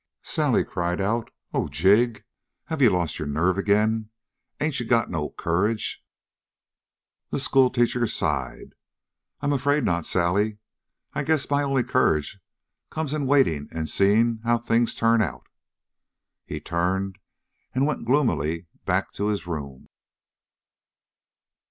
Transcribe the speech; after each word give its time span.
Sally 0.23 0.63
cried 0.63 0.99
out. 0.99 1.29
"Oh, 1.53 1.67
Jig, 1.67 2.23
have 2.65 2.81
you 2.81 2.89
lost 2.89 3.19
your 3.19 3.27
nerve 3.27 3.59
ag'in? 3.59 4.09
Ain't 4.59 4.79
you 4.79 4.85
got 4.87 5.11
no 5.11 5.29
courage?" 5.29 6.03
The 7.29 7.39
schoolteacher 7.39 8.07
sighed. 8.07 8.73
"I'm 9.41 9.53
afraid 9.53 9.83
not, 9.83 10.07
Sally. 10.07 10.57
I 11.13 11.23
guess 11.23 11.47
my 11.51 11.61
only 11.61 11.83
courage 11.83 12.39
comes 12.89 13.13
in 13.13 13.27
waiting 13.27 13.69
and 13.71 13.87
seeing 13.87 14.39
how 14.43 14.57
things 14.57 14.95
turn 14.95 15.21
out." 15.21 15.45
He 16.47 16.59
turned 16.59 17.19
and 17.75 17.85
went 17.85 18.05
gloomily 18.05 18.65
back 18.87 19.11
to 19.13 19.27
his 19.27 19.45
room. 19.45 19.87